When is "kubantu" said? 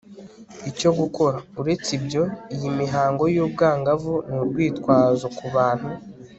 5.37-5.89